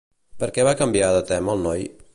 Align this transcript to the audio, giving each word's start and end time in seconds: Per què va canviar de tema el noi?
Per 0.43 0.47
què 0.55 0.65
va 0.69 0.73
canviar 0.81 1.11
de 1.19 1.23
tema 1.35 1.57
el 1.57 1.65
noi? 1.69 1.89